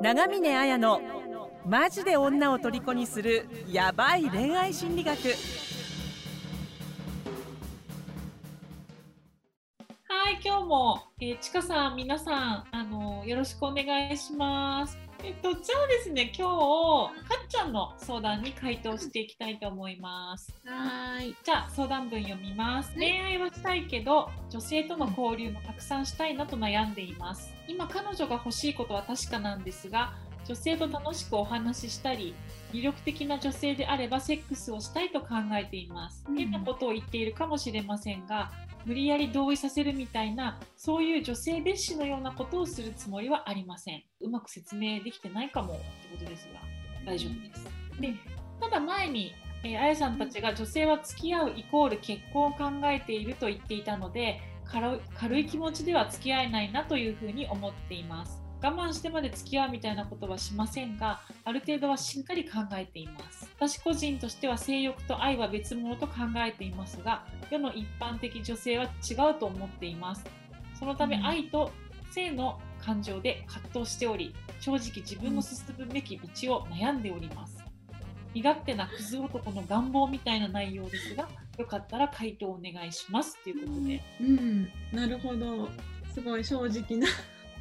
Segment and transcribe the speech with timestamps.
[0.00, 1.00] 長峰綾の
[1.66, 5.18] マジで女を虜にするヤバい恋愛心理学
[10.04, 15.07] はい、今日も、えー、ちかさん、皆さん、あのよろしくお願いします。
[15.24, 20.54] えっと、じゃあですね、今日、かっちゃんの相談に回答していきたいと思います。
[20.64, 21.34] はい。
[21.42, 22.94] じゃあ、相談文読みます。
[22.94, 27.52] 恋愛はしたいけど、女性との交流もたくさんしたいなと悩んでいます。
[27.66, 30.14] 今、彼女が欲しいことは確かなんですが、
[30.48, 32.34] 女性と楽しくお話ししたり、
[32.72, 36.24] 魅力的な女性であればセックスをしたいと考えています。
[36.26, 36.36] うん。
[36.36, 38.50] 変なことを言っているかもしれませんが、
[38.86, 44.02] 無理やり同意させるみたいなそういう女性蔑視のようなことをするつもりはありません。
[44.20, 46.60] うまく説明できてないかもってことですが。
[47.04, 47.64] 大丈夫です。
[48.00, 48.14] で
[48.60, 63.48] ただ前に、えーあやさんたちが女性は付き合うイコール結婚を考えていると言っていたので軽い軽い気持ちでは付き合えないなというふうに思っています我慢してまで付き合うみたいなことはしませんがある程度はしっかり考えています。
[63.56, 70.24] 私個人としては性欲と愛は別物と考えていますが世の一般的女性は違うと思っています。
[70.78, 71.26] そのためうん。
[71.26, 71.70] 愛と
[72.10, 77.64] 性の感情で葛藤しており正直自分の進むべき道を悩んでおります。
[78.34, 83.42] 身勝手なクズ男の願望みたいな内容ですがよかったら回答お願いします。
[83.42, 84.02] ということで。
[84.20, 85.68] うん、なるほど。
[86.12, 87.06] すごい正直な。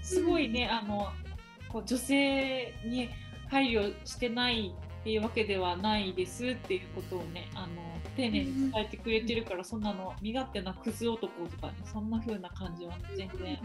[0.07, 1.11] すごいねあの
[1.67, 3.09] こう女性に
[3.49, 7.67] 配慮してないっていうわけではないですっていうことをねあの
[8.15, 13.59] 丁寧に伝えてくれてるから、そんなの身勝手なクズ男とかねそんな風な感じは全然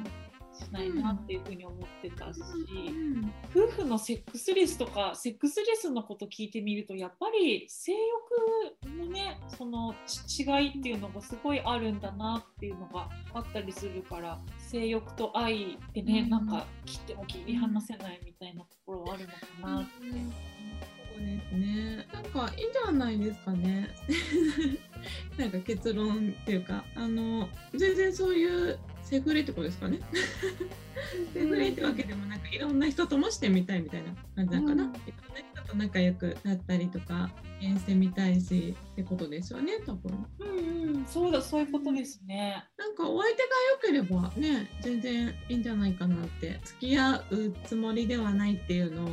[0.52, 19.90] しないなっていうふうに思ってたし、うん夫婦のセックスレスとかセックスレスのこと聞いてみるとやっぱり性欲のねそのち違いっていうのがすごいあるんだなっていうのがあったりするから性欲と愛ってね、うんなんか切っても切り離せないみたいなところはあるのかなって。
[21.14, 22.06] そうですね。
[22.12, 23.90] なんかいいんじゃないですかね。
[25.36, 30.00] なんか結論っていうか、あの全然そういうセフレってことですかね。
[31.34, 34.84] セフレってわけでもなんかいろんな人ともしてみたいみたいな感じなのかな。
[34.84, 37.30] うんいろんな人と仲良くなったりとか、
[37.60, 40.26] 縁してみたいしってことですよね、多分。
[40.40, 42.64] うんうん、そうだそういうことですね。
[42.76, 43.48] なんかお相手が
[43.98, 49.08] 良ければね全然いいんじゃないかなって付き合うつもりではないっていうのを、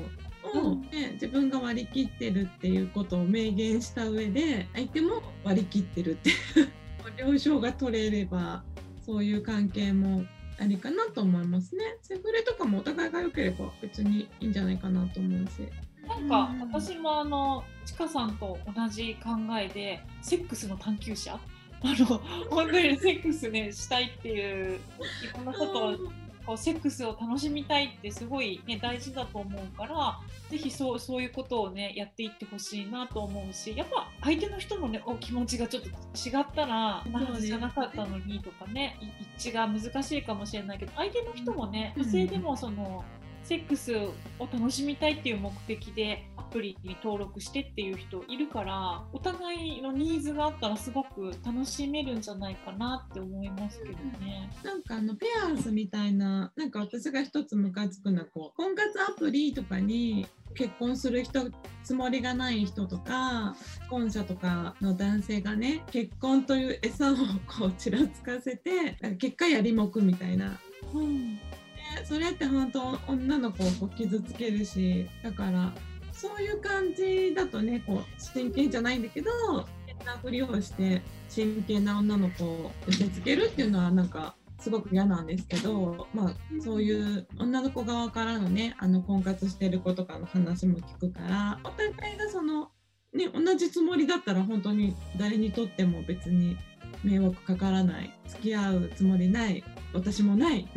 [0.54, 8.64] うんね、自分が割り切ってるっていうことを明言した上で相手も割り切ってるっていう了承が取れれば
[9.10, 10.24] そういう関係も
[10.60, 11.84] ありかなと思いますね。
[12.04, 15.68] セフレとかもお互いが良ければ別にいいんじゃないかなと思うし。
[16.08, 21.34] なんかうん私もあのちかさんと同じ考えでセックスの探求者？
[21.34, 21.40] あ
[21.82, 22.06] の
[22.52, 24.80] 本当にセックスねしたいっていうい
[25.36, 25.98] ろんなことを
[26.50, 39.06] こうセックスを楽しみたいってすごい、ね、大事だと思うからぜひそうそういうことをねやっていってほしいなと思うしやっぱ相手の人のねお気持ちがちょっと違ったらこんなはずじゃなかったのにとかねい
[39.38, 43.06] 一致が難しいかもしれないけど相手の人もねうん女性でもその。
[43.50, 44.14] セックスを
[44.54, 54.52] 楽しみたいっていう目的でアプリに登録してっていう人いるからお互いのニーズがあったらすごく楽しめるんじゃないかなって思いますけどね。
[54.64, 61.50] なんかあのペアーズみたいななんか私が一つムカつくのはこう婚活アプリとかに結婚する人
[61.84, 67.16] つもりがない人とか既婚者とかの男性がね結婚という餌を
[67.48, 70.56] こうちらつかせて結果やりもくみたいな。
[70.94, 71.59] うんね
[72.04, 75.74] それって本当女の子を傷つけるしだから
[76.12, 79.32] そういう感じだとねこう真剣じゃないんだけど
[79.86, 92.70] 変なふりをして真剣な女の子を寄せつけるっていうのはなんかすごく嫌なんですけど、まあ、そういう女の子側からのねあの婚活してる子とかの話も聞くからお互いがその、
[93.14, 96.58] ね、同じつもりだったら本当に誰にとっても別に
[97.04, 99.64] 迷惑かからない付き合うつもりない
[99.94, 100.68] 私もない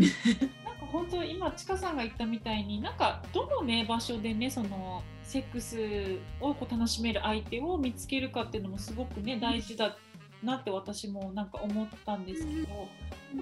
[0.93, 9.97] 本当今ちかさんが言ったみたいになんかどのね場所でねそのセックスをこう楽しめる相手を見つけるかっていうのもすごくね大事だ
[10.43, 12.87] なって私もなんか思ったんですけどや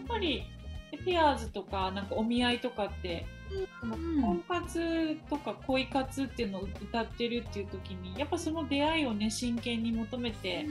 [0.01, 0.45] っぱり
[1.05, 3.27] ペアーズとかなんかお見合いとかって
[4.21, 10.67] 婚活とか恋活っていうのを歌ってるっていう時にやっぱその出会いをね真剣に求めて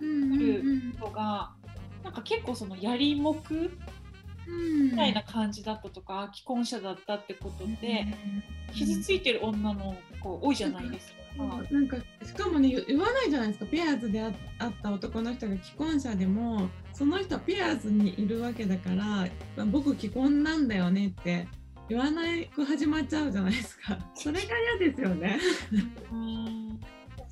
[0.00, 1.50] る人が
[2.04, 3.70] なんか結構そのやりもく
[4.46, 8.06] みたいな感じだったとか、既婚者だったってことで、
[8.72, 11.16] 傷ついてる女の子多いじゃないですか。
[11.70, 19.28] なんかしかもね言言わないじゃないですかペアーズであ会った男の人が既婚者でもその人はペアーズにいるわけだからま
[19.58, 21.46] あ僕既婚なんだよねって
[21.88, 23.98] 言わないく始まっちゃうじゃないですか。
[24.14, 24.46] それが
[24.80, 25.38] 嫌ですよね。
[26.10, 26.80] うん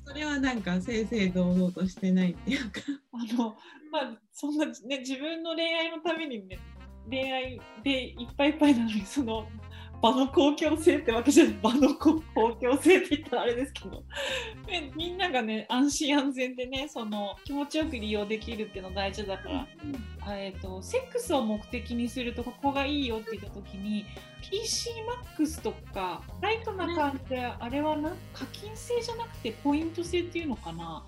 [0.07, 2.81] それはなんか正々堂々としてないっていうか。
[3.11, 3.57] あの
[3.91, 6.59] まあそんなね自分の恋愛のためにね
[7.09, 9.47] 恋愛でいっぱいいっぱいなのにその
[10.01, 11.59] 場の公共性ってわけじゃない。
[11.61, 14.03] 場の公公共性って言ったらあれですけど、
[14.67, 19.67] ね、みんながね安心安全でねその気持ちよく利用できるっていうの大事だから、
[20.21, 24.05] あえー、とセックスを目的にするとここがいいよって言った時に
[25.39, 31.03] PCMAX とかライトな感じであれはな課金制じゃなくてポイント制っていうのかな。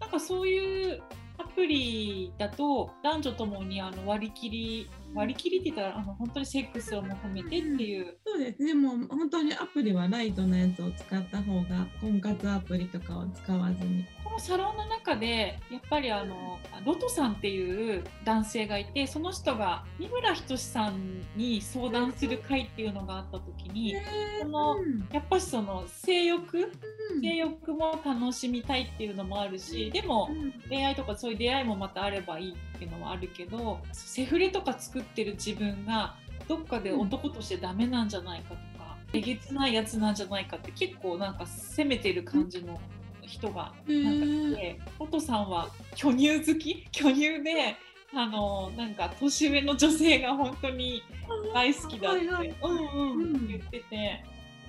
[0.00, 1.00] なんかそういう
[1.38, 8.62] アプリだと男女ともにあの割り切り割り切りってたらあの本当にセックスを求めてっていう、そうです。
[8.62, 8.74] ね。
[8.74, 14.04] もう本当にアプリはライトなやつを使った方が婚活アプリとかを使わずに。
[14.24, 23.94] このサロンの中でやっぱりあのロトさんっていう男性がいてその人が三村仁さんに相談する会っていうのがあった時に
[24.40, 25.06] そのうん。
[25.12, 26.72] やっぱしその性欲
[27.20, 30.30] 性欲も楽しみたいっていうのもあるしでも
[30.68, 36.16] 恋愛とかそういう出会いもまたあればいいっていうのはあるけどセフレとか作ってる自分が
[36.48, 42.80] どっかで男としてダメなんじゃないかとかえげつないやつなんじゃないかって結構なんか責めてる感じの
[43.20, 46.84] 人がなんかいておとさんは巨乳好き？
[46.90, 47.76] 巨乳で
[48.14, 51.02] あのなんか年上の女性が本当に
[51.54, 54.24] 大好きだって、言ってて。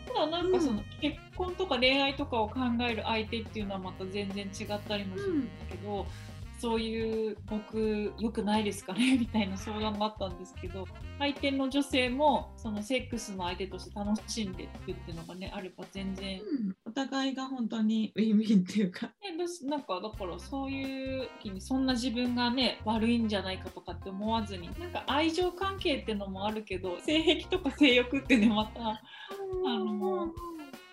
[0.05, 0.83] ただなんかそのうん。
[1.01, 2.59] 結婚とか恋愛とかを考
[2.89, 6.05] える相手っていうのはまた全然違ったりもするんだけど、
[6.63, 9.17] そういう僕良くないですかね？
[9.19, 10.87] みたいな相談があったんですけど
[11.19, 16.75] 相手の女性もそのセックスの相手として楽しんでいくっていうのがねあれば全然うん。
[16.85, 19.07] お互いが本当にウィンウィンっていうか。
[19.07, 19.35] ね、
[19.67, 29.01] なんかだからそういう時にそんな自分がね悪いんじゃないかとかって思わずになんか愛情関係ってのもあるけど性癖とか性欲ってねまたあ
[29.65, 30.31] の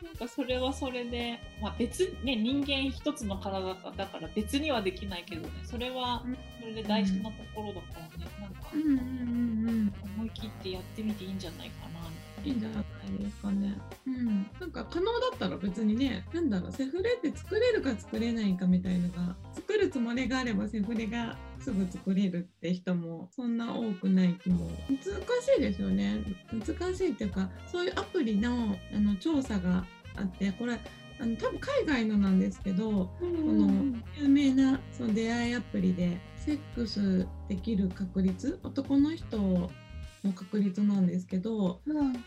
[0.03, 6.23] なんかそれはそれで、まあ、別ね人間一つの体だから別にはできないけどねそれは
[6.59, 9.93] それで大事なところだからね、なんかうんうんうんうん。
[10.17, 13.77] 思い切ってやってみていいんじゃないかなみたいいいんじゃないですかね。
[14.07, 14.47] うん。
[14.61, 25.05] なんか可能だったら別にね、なんだろう、セフレって作れるか作れないかみたいのが、作るつもりがあればセフレがすぐ作れるって人もそんな多くない気も難し
[25.59, 26.23] いですよね。
[26.53, 29.85] 難しいっていうか、そういうアプリのあの調査が
[30.17, 30.79] あって、これ、
[31.21, 32.99] あの多分海外のなんですけど、な。
[32.99, 39.71] この有名なその出会いアプリでセックスできる確率男の人
[40.25, 42.23] の確率なんですけどうん何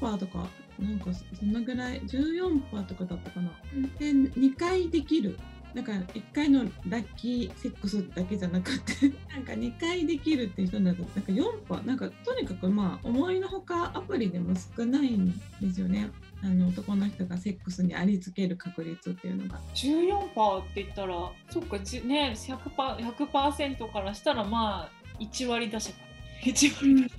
[0.00, 1.06] パーとかなんか
[1.38, 3.50] そんなぐらい14パーとかだったかな。
[3.98, 5.38] で2回できる
[5.74, 16.10] だから1回のラッキーセックスだけじゃなくて なんか2回できるっていう人だとなんか4パーなんかとにかくまあ思いのほかアプリでも少ないんですよね。
[16.42, 19.60] あの男の人がセックスにありつける確率っていうのが。
[19.74, 24.90] 14%って言ったらそっかじね 100%, 100からしたらまあ
[25.20, 26.07] 1割出せば
[26.42, 27.10] 1割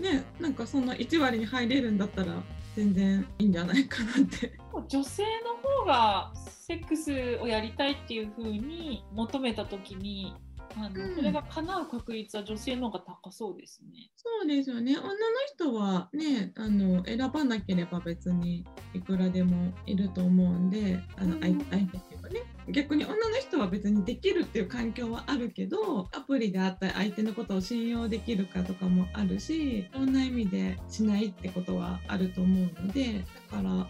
[0.00, 2.42] ねなんかそんな1割に入れるんだったら
[2.74, 4.52] 全然いいんじゃないかなって。
[4.72, 10.34] ば女性の方がセックスをやりたいっていう風に求めた時に
[10.76, 11.16] あの、うん。
[11.16, 14.10] それが叶う確率は女性の方が高そうですね。
[14.16, 14.96] そうですよね。
[14.96, 15.14] 女の
[15.54, 21.40] 人はねあの選ばなければ別にいくらでもいると思うんであの、うん。
[21.40, 22.42] 相相手っていうかね。
[22.68, 33.86] 逆に女の人は別にできるっていう環境はあるけどアプリであったり相手のことを信用できるかとかもあるしいろんな意味でしないってことはあると思うのでだから女の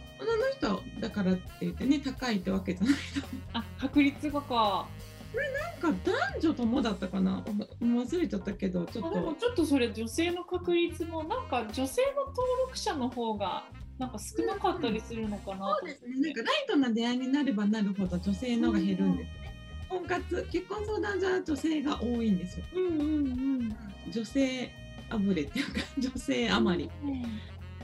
[0.57, 3.01] 人はだからって言ってね高いってわけじゃないと
[3.53, 4.89] あ確率がか。
[5.83, 7.43] なんか男女ともだったかな？
[7.81, 12.37] 忘れちゃったけどちょっあでもとちょっとそれ女性の確率もなんか女性の登
[12.67, 13.65] 録者の方が
[13.99, 16.21] なんか少なかったりするのかなとそうですね。
[16.21, 19.39] なんかライトな出会いになればなるほど女性の方が減るんですね。
[19.89, 22.65] 婚活、結婚相談所は女性が多いんですよ。
[22.75, 23.05] うんうんう
[23.65, 23.77] ん。
[24.11, 24.71] 女性
[25.11, 26.91] あぶれっていうか、女性余り。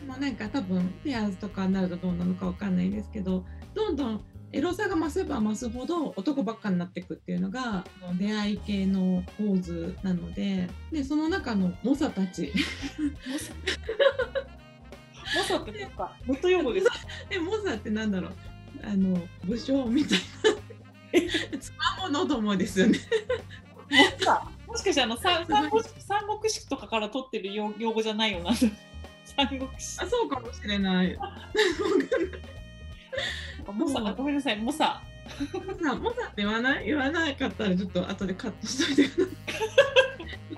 [0.07, 7.85] まあなんか多分ペアーズとかになるとどうなのかわかんないですけど、どんどんエロさが増せば増すほど男ばっかになっていくっていうのが
[8.19, 12.53] 出会い系の構図なので、でその中の猛者たち。
[15.37, 16.95] モサってなんかネット用語ですか？
[17.29, 18.33] で猛者ってなんだろう？
[18.83, 20.19] あの武将みたい
[21.53, 21.59] な。
[21.59, 22.99] つわものどもですよね。
[23.91, 24.49] モサ。
[24.67, 28.55] もしかしてあの 三三国三国志とかから取ってる用用語じゃないよな。
[28.55, 30.01] 三国志。
[30.01, 31.19] あ、そうかもしれない。
[33.73, 35.03] モサ、あごめんなさい、モサ。
[35.83, 36.87] さモサって言わない？
[36.87, 39.33] 言わなかったらちょっと後でカットしといてくださ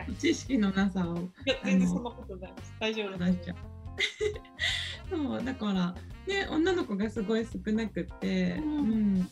[0.08, 0.14] い。
[0.20, 2.74] 知識のなさをいや全然そんなことないです。
[2.78, 3.32] 大丈夫です。
[3.32, 3.56] 出しちゃう。
[5.10, 5.94] そうだから
[6.26, 9.30] ね女の子がすごい少なくって、ううんん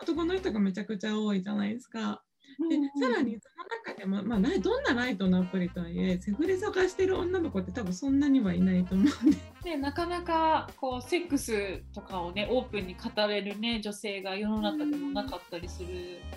[0.00, 2.22] 男の人がめちゃくちゃ多いじゃないですか。
[2.70, 15.88] でさらにその中でも、まあ、どんなライトのアプリとはいえセフレ探してる女の子って多分そんなにはいないと思うんででなかなかこうセックスとかをねオープンに語れるね女性が世の中でもなかったりする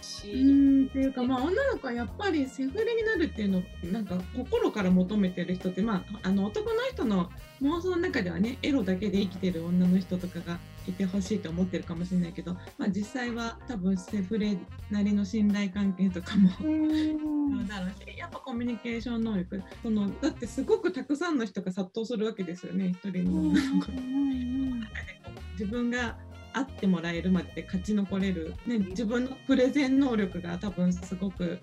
[0.01, 7.29] し、うんっていうかまあ女の子はやっぱりセフレになるっていうのをなんか心から求めてる人ってまああの男の人の
[7.62, 10.57] 妄想の中ではねエロだけで生きてる女の人とかが
[10.88, 14.57] いてほしいと思ってるかもしれないけど、まあ、実際は多分セフレ
[14.89, 16.50] なりの信頼関係とかも。
[16.62, 17.67] うん。
[17.67, 19.62] だろうしやっぱコミュニケーション能力。
[19.83, 23.19] そのだってすごくたくさんの人が殺到するわけですよね一人
[25.54, 26.18] 自分が
[26.54, 31.60] 会ってもらえるまで勝ち残れる、ね、自分のプレゼン能力が多分すごく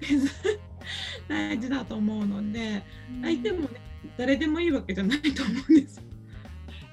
[1.29, 2.83] 大事だと思うので
[3.23, 3.69] 相手もね
[4.17, 5.97] 誰でもいいわけじゃないと思うんです。
[5.97, 6.03] よ。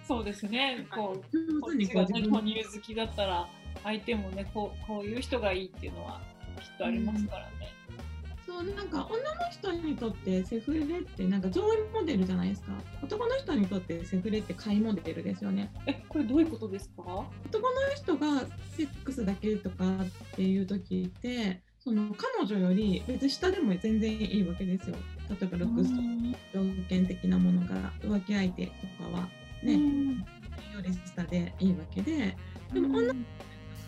[0.08, 0.86] そうですね。
[0.92, 3.48] こうこっちがねこう自分哺乳好きだったら
[3.84, 6.22] 相手もねこうこういう人がいいっていうのは
[6.60, 7.83] きっとありますからね。
[8.54, 12.74] そうなんか女の人にとってセフレってなんか上位モデルじゃないですか。
[13.02, 15.72] 男の人にとってセフレって下位モデルですよね。
[15.88, 17.02] えこれどういうことですか？
[17.48, 18.42] 男の人が
[18.78, 24.96] セックスだけとかっていう時ってその彼女より別に下でも全然いいわけですよ。
[25.30, 26.04] 例えばルックスとか
[26.54, 28.72] 条件的なものが浮気相手と
[29.04, 29.28] かは
[29.64, 29.80] ね、よ
[30.84, 32.38] り下でいいわけで。
[32.72, 33.14] でも女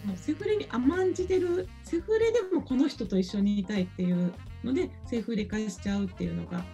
[0.02, 4.34] そのセフレに甘んじてるセフレでもこの人と一緒にいたいっていう
[4.66, 6.66] のでセフレ化しちゃうっていうのが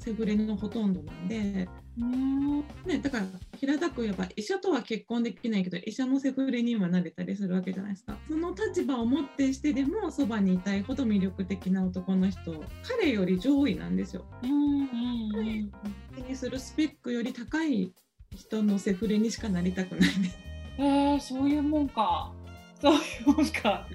[0.00, 1.68] セフレのほとんどなんで、
[1.98, 2.58] うん。
[2.84, 3.26] ね、だから
[3.58, 8.16] 平たく言えば医者とは結婚できないけど医者もセフレにはなれたりするわけじゃないですか。
[8.28, 14.24] その立場をもってしてでもそばにいたいほど魅力的な男の人彼より上位なんですよ。
[14.42, 14.88] うんうん
[15.36, 15.72] うん
[16.16, 17.92] 気にするスペックより高い
[18.34, 20.38] 人のセフレにしかなりたくないです。
[20.78, 22.32] えー、そういうもんか。
[22.80, 23.86] そういうもんか。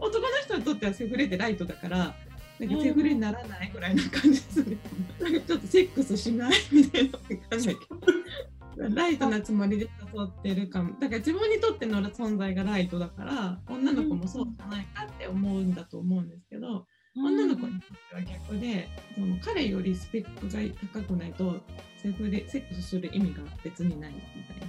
[0.00, 4.76] 男の人にとってはセフレってライトだからなんかセフレにならないぐらいな感じですね。
[5.20, 20.60] なんかちょっとセックスしないみたいなわかんないけどライトなつもりで誘ってるかもだから自分にとっての存在がライトだから女の子もそうじゃないかって思うんだと思うんですけど女の子にとっては逆でその彼よりスペックが
[20.92, 21.56] 高くないと
[22.02, 24.66] セフレセックスする意味が別にないみたいな。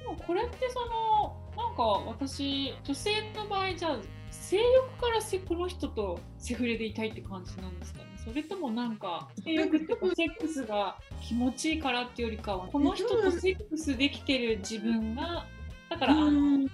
[0.00, 3.98] でもこれってそのなんか私女性の場合じゃあ
[4.30, 8.06] 性欲からせこの人とセフレでいたいって感じなんですかね。
[8.24, 15.46] それともなんか性欲とかセックスが気持ちいいからっていうよりかはこの人とセックスできてる自分が
[15.88, 16.66] だからあのうん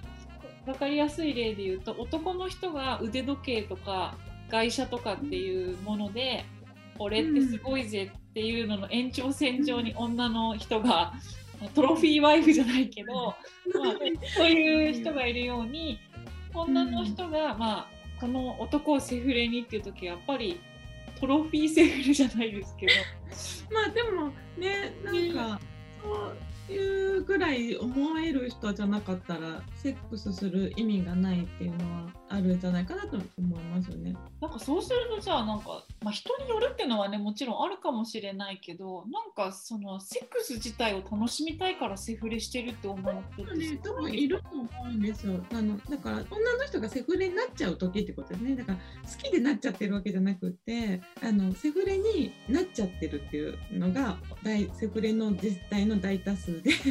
[0.65, 4.15] 分かりやすい例で言うと男の人が腕時計とか
[4.49, 6.45] 外車とかっていうもので
[6.99, 11.13] 俺ってすごいぜっていうのの延長線上に女の人が
[11.69, 13.35] トロフィーワイフじゃないけど、まあ、
[14.35, 15.99] そういう人がいるように
[16.53, 17.87] 女の人が、まあ、
[18.19, 20.59] この男をセフレにっていう時はやっぱり
[21.19, 22.93] トロフィーセフレじゃないですけど。
[23.73, 25.59] まあでもねなんか
[26.01, 26.33] そ
[26.69, 34.15] ういうぐらい思える人じゃなかったらセックスする意味がないっていうのはあるんじゃないかなと思いますよね。
[34.41, 45.39] なんかそうするとじゃあなんか、まあ、人によるっていうのはねもちろんあるかもしれないけどなんかそのセックス自体を楽しみたいからセフレしてるって思う人ってね、多分いると思うんですよ。
[45.51, 48.55] あのだから女の人がセフレになっちゃう時ってことですね。
[48.55, 48.83] だから好
[49.21, 56.71] きでなっちゃってるわけじゃなくってあのセフレになっちゃってるっていうのが大セフレの実態の大多数で。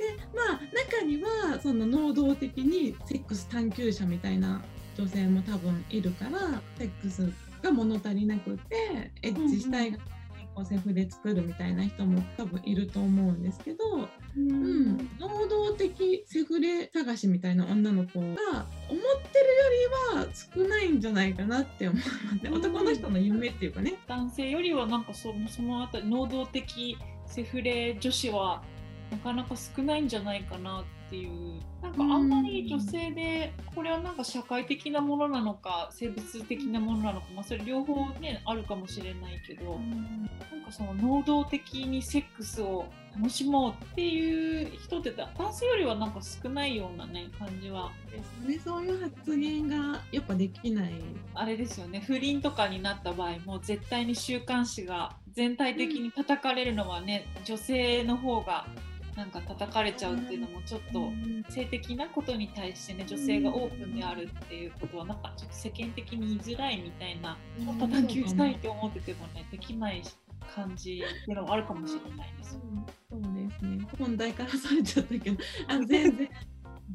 [0.00, 4.62] でまあ中にはその能動的にセックス探求者みたいな
[5.00, 9.98] 女性も多分いるからセックスが物足りなくてエッチしたいが
[10.54, 13.78] こうセフレ作るみたいな人も多分いると思うんですけど、
[14.36, 18.66] うん、能動的セフレ探しみたいな女の子が思ってるよ
[20.14, 22.54] りは少ないんじゃないかなって思いますねうん。
[22.56, 23.94] 男の人の夢っていうかね。
[24.06, 28.62] 男性よりはなんかそそのあたり能動的セフレ女子は
[29.10, 31.60] なかなか少ないんじゃないかなっていう。
[31.82, 42.84] なんかあんまり女性でこれはなんか社会的なものなのか生物的なものなのか、まあ、それ両方ねあるかもしれないけど、なんかその能動的にセックスを
[43.16, 47.90] 楽しもうっていう人ってだ男性よりはなんか少ないようなね感じは。
[48.10, 50.92] ですね、そういう発言がやっぱできない。
[51.34, 52.00] あれですよね。
[52.06, 58.66] 不倫とかになった場合も絶対に週刊誌が全体的に叩かれるのはね女性の方が
[59.16, 61.10] なんか叩かれちゃうっていうのもちょっと
[61.52, 70.02] 性的なことに対してね女性がオープンであるっていうことはなんかちょっと世間的に言いづらいみたいなもっと探求したいって思っててもねできない
[70.54, 72.58] 感じっていうのもあるかもしれないです。
[73.10, 75.36] そうですね本題からそれちゃったけど
[75.68, 76.28] あ全然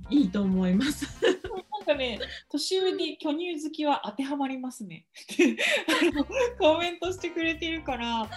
[0.10, 1.08] いいと思います。
[1.72, 2.20] なんかね、
[2.50, 5.06] 年上に巨乳好きは当てはまりますね。
[6.60, 8.30] コメントしてくれてるから、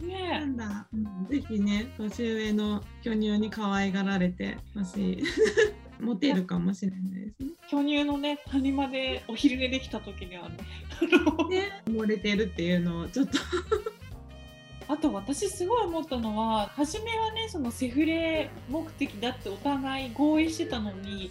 [0.00, 1.26] なねんだ、うん。
[1.28, 5.22] ぜひね年上の巨乳に可愛がられてほしい。
[6.00, 7.50] モテるかもしれないですね。
[7.68, 10.56] 巨乳のね、谷間でお昼寝できた時にはね、
[11.50, 11.82] ね。
[11.86, 13.38] 漏れてるっていうのをちょっと。
[14.88, 21.30] あと私すごい思ったのは、初めはね、そのセフレ目的だってお互い合意してたのに、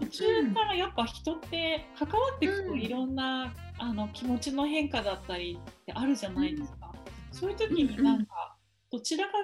[0.00, 2.80] 途中からやっぱ人って関わっていくとうん。
[2.80, 6.93] いろんな、あの気持ちの変化だったりってあるじゃないですか。
[7.34, 8.56] そういう時になんか
[8.90, 9.38] どちらかが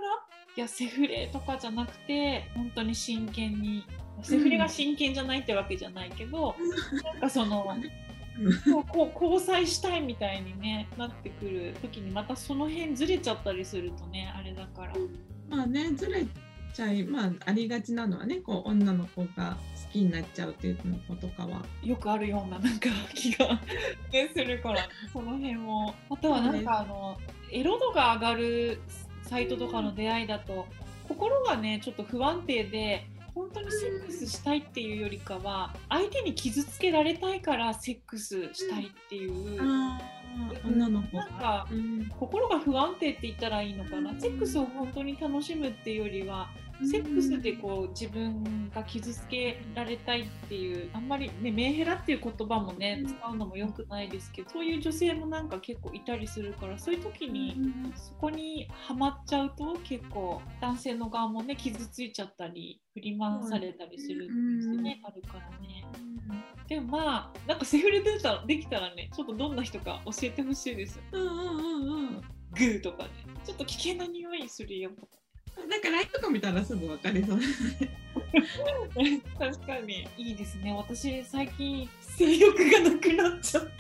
[0.57, 3.85] いやセフレとかじゃなくて本当に真剣に
[4.23, 6.55] セフレが真剣じゃないってわけじゃないけど、
[7.05, 7.65] なんかその
[8.93, 14.93] こう交際したいみたいに、ね、なってくる時にまたその辺ずれちゃったりするとねあれだから。
[15.49, 16.25] まあねずれ
[16.73, 19.57] ちゃいまあありがちなのはねこう女の子が
[19.87, 21.63] 好きになっちゃうっていうのとかは。
[21.83, 23.59] よくあるようななんか気が、
[24.13, 25.95] ね、するからその辺も。
[26.11, 27.19] あとはなんかあの
[27.53, 28.81] エロ度が上がる
[29.23, 30.67] サイトとかの出会いだと
[31.09, 39.61] 心がねちょっと不安定で本当にセックスしたいっていうよりかは相手に傷つけられたいからセックスしたいっていう
[40.65, 41.17] 女の子。
[41.17, 41.25] が。
[41.25, 42.09] なんかうん。
[42.19, 44.19] 心が不安定って言ったらいいのかな。
[44.19, 46.49] セックスを本当に楽しむっていうよりは
[46.87, 57.57] セックスでこう自分が傷つけられたいっていうあんまりねメンヘラっていう言葉もね使うのも良くないですけどそういう女性もなんか結構いたりするからそういう時に
[57.95, 65.85] そこにはまっちゃうと結構男性の側もね傷ついちゃったり振り回されたりするんですね、あるからね。
[66.67, 71.01] でもまあなんかセフレできたらできたらねちょっとどんな人か教えてほしいです。
[71.13, 72.21] うんうんうんうん。
[72.21, 73.11] グーとかね。
[73.45, 75.21] ちょっと危険な匂いするよとか。
[75.69, 77.41] なんか LINE とか見たらすぐ分かりそう。
[79.39, 80.09] 確かに。
[80.17, 83.71] いいですね私最近性欲がなくなっちゃった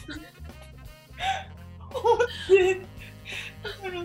[3.62, 4.04] あの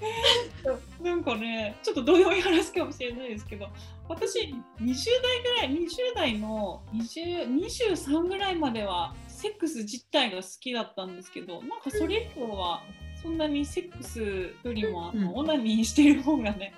[0.00, 3.68] えーなんかねちょっとどうでもいい話かもしれないですけど
[4.08, 12.82] 私20代ぐらい20代の20 23ぐらいまではセックス自体が好きだったんですけどなんかそれ以降は
[13.22, 14.20] そんなにセックス
[14.62, 15.36] よりもあの、うん。
[15.36, 16.74] オナニーしてる方がね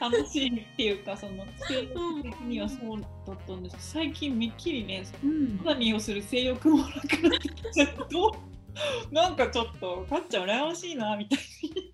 [0.00, 3.76] 楽しいっていうかその性欲的にはそうだったんです。
[3.76, 5.60] けど最近めっきりねうん。
[5.62, 11.92] オナニーをする性欲もなくなってきちゃうなんかちょっとかっちゃん羨ましいなみたいに。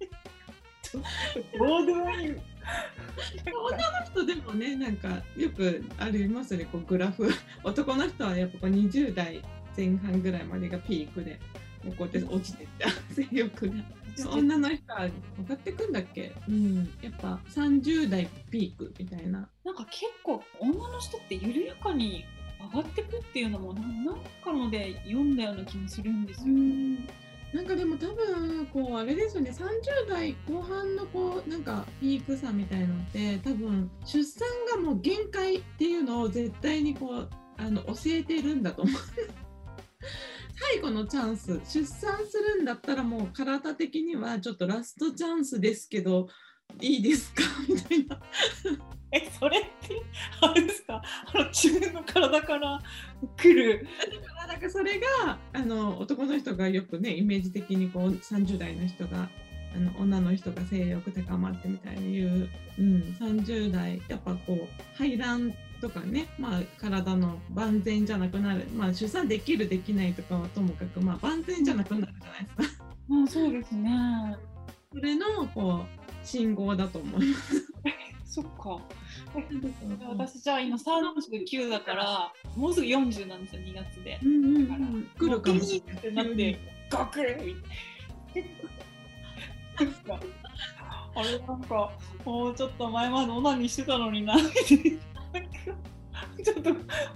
[1.59, 2.29] どうでもいい。
[2.29, 2.43] なんか
[4.07, 7.29] 人でもねなんかよくありますねこうグラフ。
[7.65, 9.43] 男の人はやっぱこう20代
[9.79, 11.39] 前半ぐらいまでがピークで
[11.85, 13.75] こうやって落ちてって 性欲が。
[14.33, 15.11] 女の人は上
[15.49, 16.35] がってくんだっけ？
[16.49, 16.77] うん。
[17.01, 19.49] やっぱ30代ピークみたいな。
[19.65, 22.25] なんか結構女の人って緩やかに
[22.75, 26.55] 上がってくっていうのもなんなんかので読んだような気もするんですよ。
[27.55, 29.51] なんかでも多分こうあれですよね。
[29.51, 38.95] 30代後半のこうなんかピークさみたいのって多分出産がもう限界っていうのを絶対にこうあの教えてるんだと思う。
[40.55, 46.29] 最後のチャンス出産するんだったらもう体的にはちょっとラストチャンスですけど
[46.81, 47.43] いいですか？
[47.69, 48.21] みたいな。
[49.11, 50.03] えそれって
[50.43, 51.01] あれですか？
[51.35, 52.79] あの自分の体から
[53.37, 53.87] 来る。
[54.47, 59.29] なんかそれがあの男の人がよくねイメージ的にこう30代の人が
[59.75, 72.85] あの女の人が性欲高まってみたいに言う、うん、30代やっぱこう排卵とかね、まあ、体の万全じゃなくなる、まあ、出産できるできないとかはともかく、まあ、万全じゃなくなるじゃないですか。
[73.11, 73.29] うん。
[73.29, 74.37] そうですね。
[74.93, 77.69] それのこう信号だと思います。
[78.25, 78.81] そっか。
[80.09, 84.19] 私じゃあ今39だからもうすぐ40なんですよ2月で。
[84.23, 85.99] うんうんうん、来るかもしれない。
[85.99, 86.59] ってなって
[86.91, 87.55] ガクッみ
[88.35, 88.43] たい
[90.07, 90.21] な
[91.15, 91.91] あれなんか
[92.25, 94.37] もうちょっと前までオナニーしてたのにな
[96.43, 96.71] ちょっと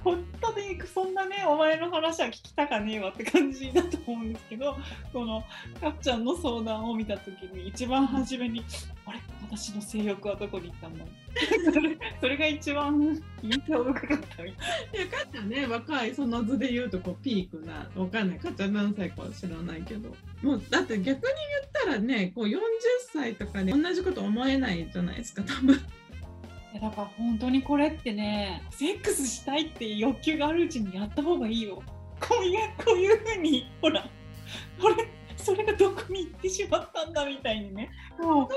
[0.05, 4.77] 本当にそんなねお前の話は聞きたかねえわって感じだと思うんですけど
[5.12, 5.42] この
[5.81, 8.64] かっちゃんの相談を見た時に一番初めに
[9.07, 9.20] 「あれ？
[9.42, 11.05] 私の性欲はどこに行ったんだ?
[11.72, 14.53] 」それそれが一番印象深かったみたいい
[14.98, 18.38] や、かっちゃんね、若い、その図で言うと、こう、ピークな、わかんない。
[18.38, 20.14] かっちゃん何歳かは知らないけど。
[20.42, 22.59] もう、だって逆に言ったらね、こう、40
[23.12, 25.81] 歳とかで同じこと思えないじゃないですか、多分。
[26.73, 31.83] いやだから本当にこれってねセックスしたいっていう欲求があるうちにやった方がいいよ。
[32.21, 34.09] こういうこういうふうにほら
[34.81, 37.91] これそれがどこに行ってしまったんだみたいにね。
[38.19, 38.49] もう。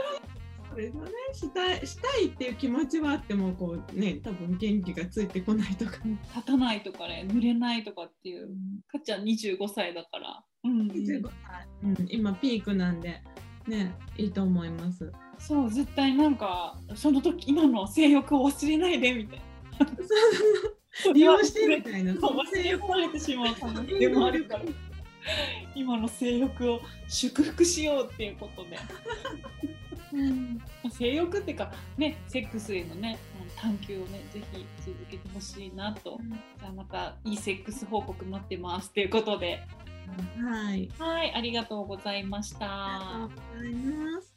[0.69, 1.12] それがね。
[1.34, 5.97] したいしたいっていう気持ちはあってもこうね多分元気がついてこないとか、
[6.36, 8.47] 立たないとかね濡れないとかっていう。
[8.88, 10.88] かっちゃん25歳だから、うん。
[10.88, 11.67] 25歳。
[11.84, 13.21] うん、今ピークなんで
[13.67, 15.12] ねいいと思います。
[15.38, 19.45] そう絶対なんかその時今の性欲を忘れないでみたいな。
[21.13, 22.13] 利用してみたいな。
[22.13, 24.28] そう忘れられてしまう可能性も。
[24.28, 24.63] あるから。
[25.73, 28.78] 今の性欲を祝福しようっていうことで、
[30.13, 33.17] うん、性欲っていうかねセックスへのね
[33.56, 36.19] 探求をねぜひ続けてほしいなと、
[36.60, 39.63] じゃあまたいいセックス報告待ってますということで
[40.41, 40.89] はい。
[40.99, 42.65] はいありがとうございました。
[42.65, 44.35] ありがとうございます。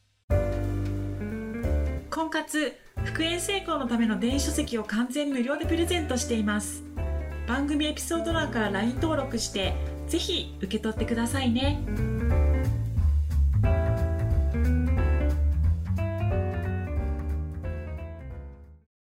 [2.11, 6.83] 婚活復縁成功のための電子書籍を完全無料でプレゼントしています
[7.46, 9.74] 番組エピソード欄から LINE 登録して
[10.09, 12.17] ぜひ受け取ってくださいね